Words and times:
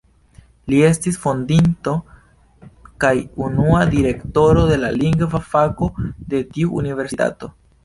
Li 0.71 0.77
estis 0.85 1.19
fondinto 1.25 1.93
kaj 3.05 3.13
unua 3.49 3.83
Direktoro 3.93 4.65
de 4.73 4.81
la 4.87 4.91
Lingva 4.97 5.45
Fako 5.53 5.93
de 6.35 6.45
tiu 6.57 6.75
universitato. 6.83 7.55